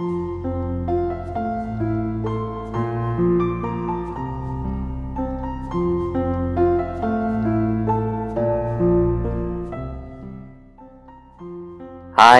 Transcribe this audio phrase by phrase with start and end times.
[0.00, 0.06] I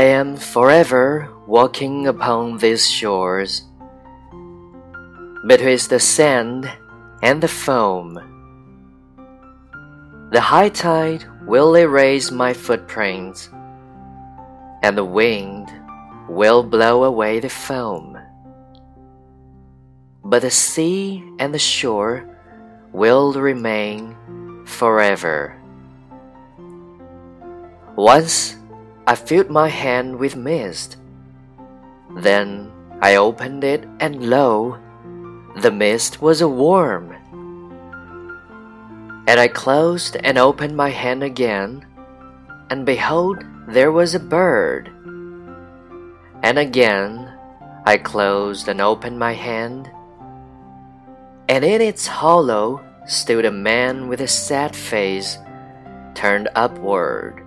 [0.01, 3.65] am forever walking upon these shores,
[5.47, 6.71] betwixt the sand
[7.23, 8.15] and the foam.
[10.33, 13.51] The high tide will erase my footprints,
[14.83, 15.71] and the wind
[16.31, 18.17] will blow away the foam.
[20.23, 22.23] But the sea and the shore
[22.93, 24.15] will remain
[24.65, 25.59] forever.
[27.97, 28.55] Once
[29.11, 30.97] I filled my hand with mist.
[32.15, 32.71] Then
[33.03, 34.79] I opened it, and lo,
[35.57, 37.11] the mist was a worm.
[39.27, 41.85] And I closed and opened my hand again,
[42.71, 44.95] and behold, there was a bird.
[46.43, 47.33] And again
[47.85, 49.91] I closed and opened my hand,
[51.49, 55.39] and in its hollow stood a man with a sad face
[56.15, 57.45] turned upward.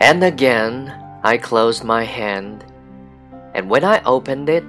[0.00, 0.94] And again
[1.24, 2.64] I closed my hand,
[3.54, 4.64] and when I opened it,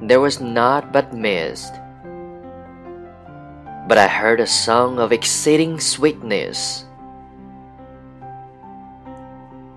[0.00, 1.74] there was naught but mist.
[3.88, 6.84] But I heard a song of exceeding sweetness.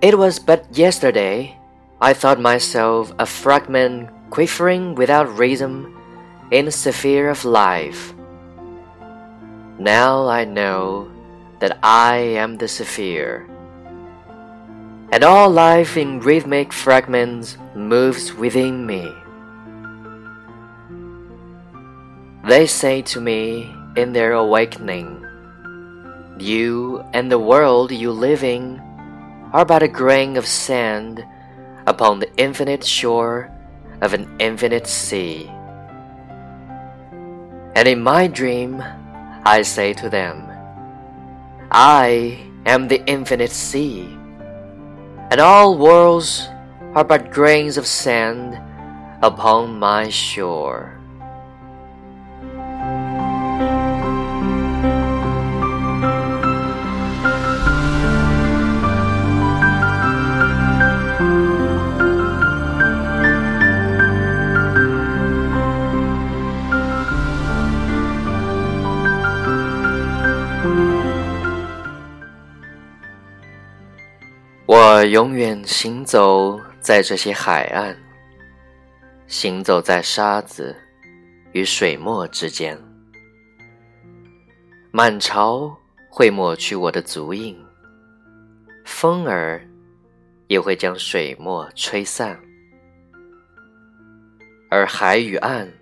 [0.00, 1.55] It was but yesterday
[2.00, 5.96] I thought myself a fragment quivering without rhythm
[6.50, 8.14] in the sphere of life.
[9.78, 11.10] Now I know
[11.60, 13.48] that I am the sphere
[15.12, 19.08] and all life in rhythmic fragments moves within me.
[22.46, 25.24] They say to me in their awakening,
[26.38, 28.80] You and the world you live in
[29.52, 31.24] are but a grain of sand
[31.86, 33.50] upon the infinite shore
[34.02, 35.50] of an infinite sea.
[37.74, 38.82] And in my dream,
[39.44, 40.48] I say to them,
[41.70, 44.16] I am the infinite sea
[45.30, 46.48] and all worlds
[46.94, 48.54] are but grains of sand
[49.22, 51.00] upon my shore.
[74.68, 77.96] 我永远行走在这些海岸，
[79.28, 80.74] 行走在沙子
[81.52, 82.76] 与水墨之间。
[84.90, 85.72] 满潮
[86.10, 87.56] 会抹去我的足印，
[88.84, 89.64] 风儿
[90.48, 92.36] 也会将水墨吹散，
[94.68, 95.72] 而海与岸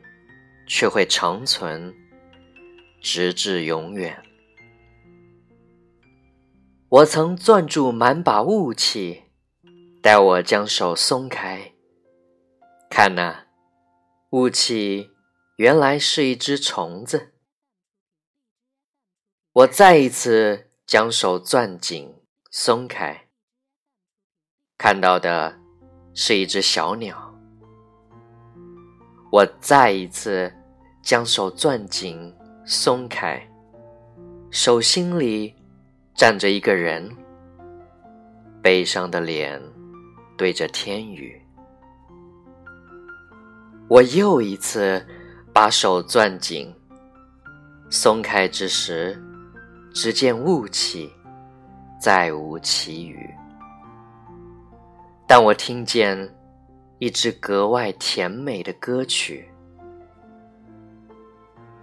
[0.67, 1.91] 却会长存，
[3.01, 4.15] 直至永远。
[6.95, 9.25] 我曾攥住满把雾气，
[10.01, 11.73] 待我将手松开，
[12.89, 13.47] 看那
[14.31, 15.11] 雾气
[15.57, 17.33] 原来是一只虫子。
[19.53, 22.15] 我再一次将手攥紧，
[22.53, 23.27] 松开，
[24.79, 25.59] 看到的
[26.15, 27.35] 是一只小鸟。
[29.33, 30.55] 我再一次
[31.03, 32.33] 将手攥紧，
[32.65, 33.51] 松开，
[34.53, 35.57] 手心里。
[36.15, 37.11] 站着一个人，
[38.63, 39.61] 悲伤的脸
[40.37, 41.41] 对着天宇。
[43.89, 45.05] 我又一次
[45.53, 46.73] 把手攥紧，
[47.91, 49.21] 松开之时，
[49.93, 51.13] 只见雾气，
[52.01, 53.29] 再无其余。
[55.27, 56.17] 但我听见
[57.01, 59.49] 一支格外甜美的歌曲。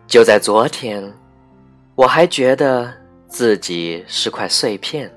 [0.07, 1.13] 就在昨天，
[1.95, 3.00] 我还觉得。
[3.31, 5.09] 自己是块碎片，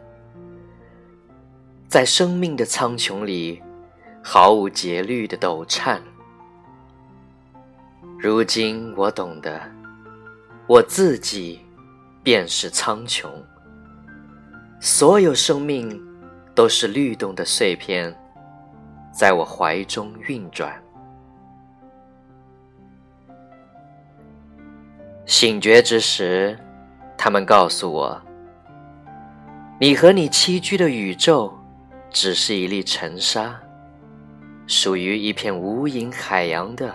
[1.88, 3.60] 在生命的苍穹里
[4.22, 6.00] 毫无节律的抖颤。
[8.16, 9.61] 如今我懂得，
[10.69, 11.61] 我自己
[12.22, 13.28] 便是苍穹，
[14.78, 16.00] 所有生命
[16.55, 18.17] 都是律动的碎片，
[19.12, 20.81] 在我怀中运转。
[25.26, 26.56] 醒觉之时。
[27.25, 28.21] 他们告诉我，
[29.81, 31.50] 你和你栖居的宇宙，
[32.11, 33.59] 只是一粒尘沙，
[34.67, 36.94] 属于一片无垠海洋的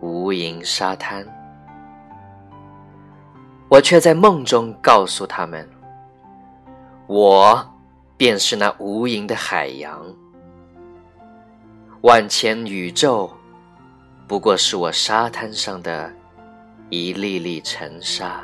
[0.00, 1.24] 无垠沙滩。
[3.68, 5.64] 我却在梦中告诉他们，
[7.06, 7.64] 我
[8.16, 10.04] 便是那无垠的海洋，
[12.00, 13.30] 万千宇宙，
[14.26, 16.12] 不过是我沙滩上的
[16.90, 18.42] 一粒粒尘沙。